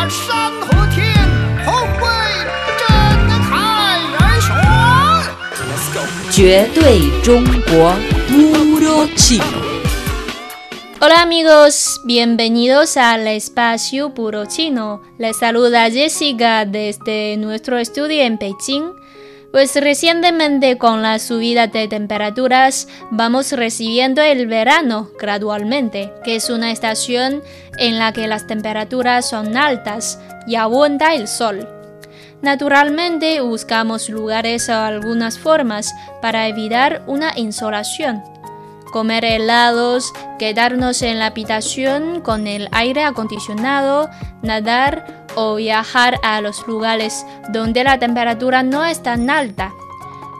[0.00, 1.12] 把山和天
[1.64, 2.06] 同为
[2.78, 2.86] 真
[3.48, 3.54] 开
[4.18, 6.30] 而选。
[6.30, 7.94] 绝对中国
[8.28, 9.66] Puro Chino.
[10.98, 15.02] Hola amigos, bienvenidos al espacio Puro Chino.
[15.18, 18.94] Les saluda Jessica desde nuestro estudio en Beijing.
[19.51, 26.71] Pues recientemente con la subida de temperaturas vamos recibiendo el verano gradualmente, que es una
[26.71, 27.43] estación
[27.77, 31.67] en la que las temperaturas son altas y abunda el sol.
[32.41, 38.23] Naturalmente buscamos lugares o algunas formas para evitar una insolación
[38.91, 44.09] comer helados, quedarnos en la habitación con el aire acondicionado,
[44.41, 49.73] nadar o viajar a los lugares donde la temperatura no es tan alta.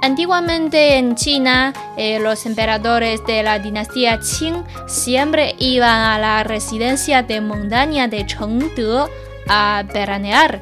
[0.04, 7.22] Antiguamente en China, eh, los emperadores de la dinastía Qing siempre iban a la residencia
[7.22, 9.06] de montaña de Chengde
[9.48, 10.60] a veranear.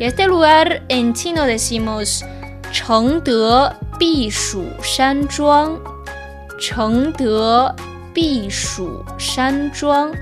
[0.00, 2.24] Y este lugar en chino decimos
[2.72, 5.99] Chengde Bishu Shanzhuang
[6.60, 7.74] Chengde
[8.14, 10.12] Bishu Shanzhuang.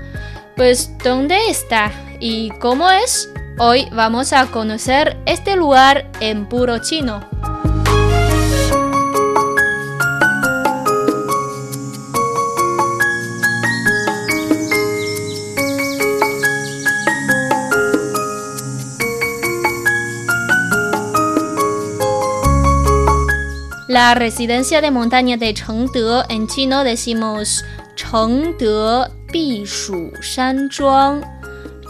[0.55, 3.29] Pues, ¿dónde está y cómo es?
[3.59, 7.28] Hoy vamos a conocer este lugar en puro chino.
[23.89, 27.65] La residencia de montaña de Chengde en chino decimos
[27.95, 31.23] Chengde Bishu Shanzhuang.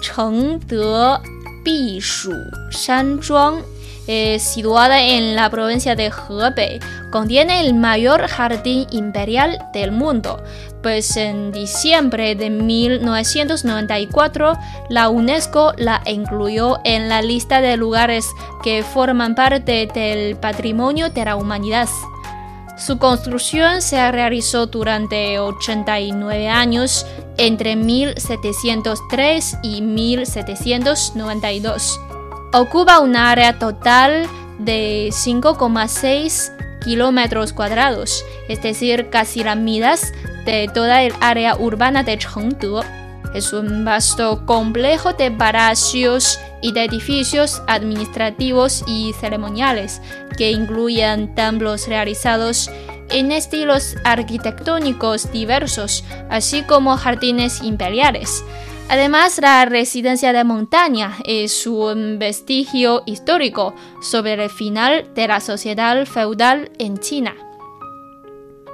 [0.01, 1.19] Chengde
[1.65, 2.31] Bishu
[2.71, 3.65] Shanzhuang
[4.09, 6.79] es situada en la provincia de Hebei.
[7.11, 10.41] Contiene el mayor jardín imperial del mundo,
[10.81, 14.57] pues en diciembre de 1994
[14.89, 18.27] la UNESCO la incluyó en la lista de lugares
[18.63, 21.87] que forman parte del patrimonio de la humanidad.
[22.77, 27.05] Su construcción se realizó durante 89 años
[27.37, 31.99] entre 1703 y 1792.
[32.51, 34.27] Ocupa un área total
[34.57, 36.51] de 5,6
[36.83, 39.99] kilómetros cuadrados, es decir, casi la mitad
[40.45, 42.81] de toda el área urbana de Chengde.
[43.35, 50.01] Es un vasto complejo de palacios y de edificios administrativos y ceremoniales
[50.35, 52.71] que incluyen templos realizados
[53.11, 58.43] en estilos arquitectónicos diversos, así como jardines imperiales.
[58.89, 66.07] Además, la residencia de montaña es un vestigio histórico sobre el final de la sociedad
[66.07, 67.35] feudal en China.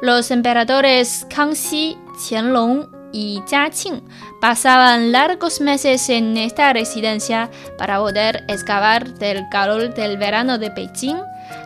[0.01, 4.03] Los emperadores Kangxi, Qianlong y Jiaqing
[4.39, 11.17] pasaban largos meses en esta residencia para poder excavar del calor del verano de Beijing.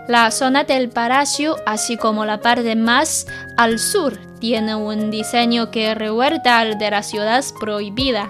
[0.07, 5.93] La zona del palacio, así como la parte más al sur, tiene un diseño que
[5.93, 8.29] revuelta al de la ciudad prohibida.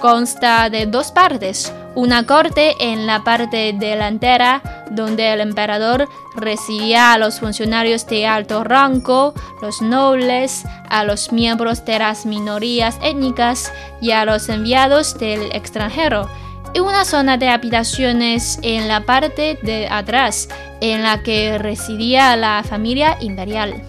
[0.00, 7.18] Consta de dos partes, una corte en la parte delantera donde el emperador recibía a
[7.18, 14.12] los funcionarios de alto rango, los nobles, a los miembros de las minorías étnicas y
[14.12, 16.30] a los enviados del extranjero,
[16.74, 20.48] y una zona de habitaciones en la parte de atrás
[20.80, 23.82] en la que residía la familia imperial.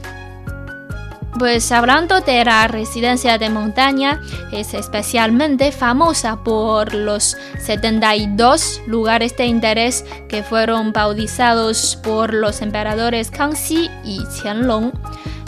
[1.38, 4.20] Pues hablando de la residencia de montaña,
[4.52, 13.32] es especialmente famosa por los 72 lugares de interés que fueron bautizados por los emperadores
[13.32, 14.92] Kangxi y Qianlong.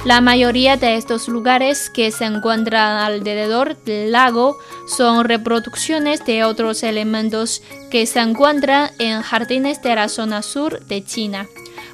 [0.04, 4.58] La mayoría de estos lugares que se encuentran alrededor del lago
[4.88, 11.06] son reproducciones de otros elementos que se encuentran en jardines de la zona sur de
[11.06, 11.46] China.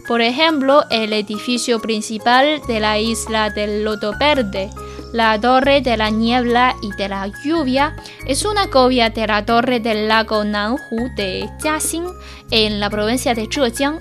[0.07, 4.69] Por ejemplo, el edificio principal de la isla del Loto Verde,
[5.11, 9.81] la Torre de la Niebla y de la Lluvia, es una copia de la Torre
[9.81, 12.05] del Lago Nanhu de Jiaxing
[12.51, 13.99] en la provincia de Zhejiang.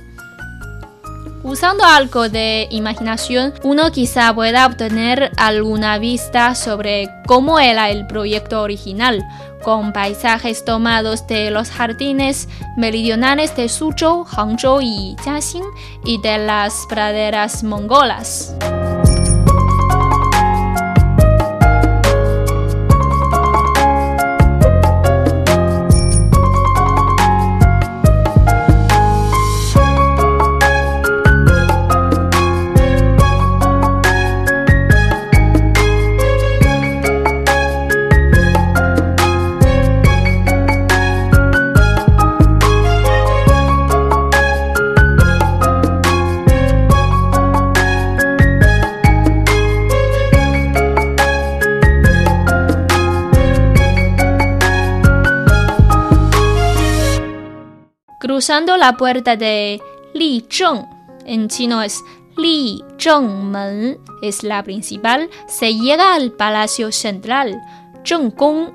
[1.47, 8.63] Usando algo de imaginación, uno quizá pueda obtener alguna vista sobre cómo era el proyecto
[8.63, 9.25] original,
[9.63, 15.65] con paisajes tomados de los jardines meridionales de Suzhou, Hangzhou y Jiaxing
[16.05, 18.57] y de las praderas mongolas.
[58.27, 59.81] Cruzando la puerta de
[60.13, 60.85] Zheng,
[61.27, 62.03] en chino es
[62.37, 67.57] Li Men, es la principal, se llega al Palacio Central,
[68.03, 68.75] Zhenggong,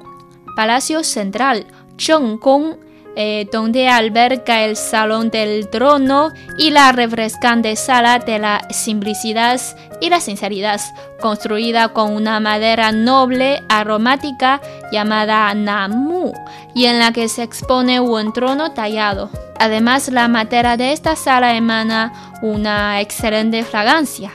[0.55, 1.67] Palacio Central,
[1.97, 2.77] Zhenggong,
[3.15, 9.59] eh, donde alberga el Salón del Trono y la refrescante Sala de la Simplicidad
[9.99, 10.79] y la Sinceridad,
[11.19, 14.61] construida con una madera noble aromática
[14.93, 16.31] llamada Namu,
[16.73, 19.29] y en la que se expone un trono tallado.
[19.59, 24.31] Además, la madera de esta sala emana una excelente fragancia.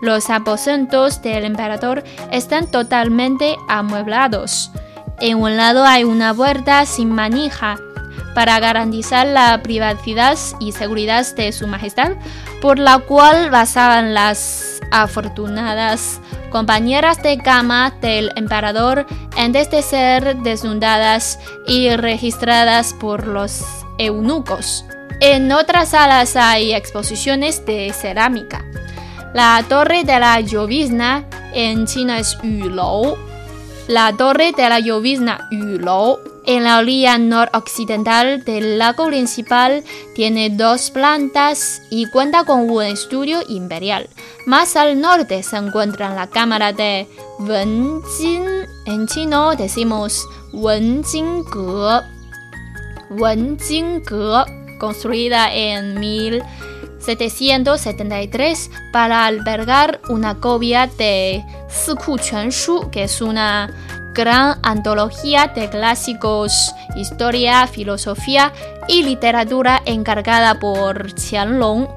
[0.00, 4.70] Los aposentos del emperador están totalmente amueblados.
[5.20, 7.76] En un lado hay una puerta sin manija
[8.34, 12.12] para garantizar la privacidad y seguridad de su majestad,
[12.60, 16.20] por la cual basaban las afortunadas
[16.50, 23.64] compañeras de cama del emperador antes de ser desnudadas y registradas por los
[23.98, 24.84] eunucos.
[25.20, 28.64] En otras salas hay exposiciones de cerámica.
[29.32, 33.16] La torre de la llovizna en China es Yulou.
[33.88, 40.90] La torre de la llovizna Yulou en la orilla noroccidental del lago principal tiene dos
[40.90, 44.08] plantas y cuenta con un estudio imperial.
[44.46, 47.08] Más al norte se encuentra la cámara de
[47.38, 48.44] Wenjin.
[48.86, 52.02] En chino decimos Wenjingge.
[53.10, 54.44] Wenjingge,
[54.78, 63.70] construida en 1773 para albergar una copia de Siku Shu, que es una
[64.14, 68.52] gran antología de clásicos, historia, filosofía
[68.88, 71.88] y literatura encargada por Qianlong.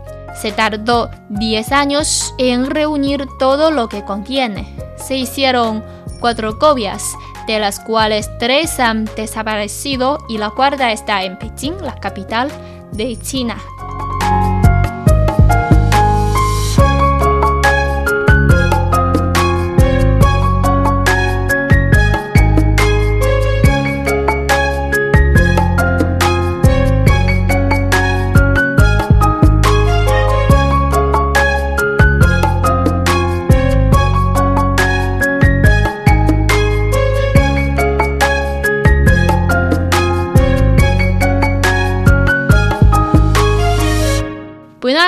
[0.41, 4.75] Se tardó 10 años en reunir todo lo que contiene.
[4.97, 5.83] Se hicieron
[6.19, 7.03] cuatro copias,
[7.47, 12.51] de las cuales tres han desaparecido y la cuarta está en Pekín, la capital
[12.91, 13.57] de China.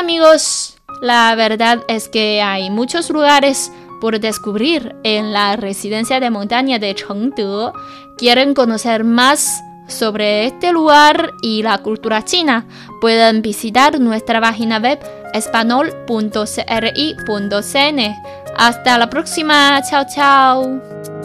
[0.09, 3.71] Amigos, la verdad es que hay muchos lugares
[4.01, 7.71] por descubrir en la residencia de montaña de Chengde.
[8.17, 12.65] ¿Quieren conocer más sobre este lugar y la cultura china?
[13.01, 14.97] Pueden visitar nuestra página web
[15.35, 18.15] espanol.cri.cn.
[18.57, 21.18] Hasta la próxima, chao chao.